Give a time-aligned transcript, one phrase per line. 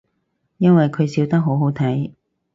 [0.57, 2.11] 因為佢笑得好好睇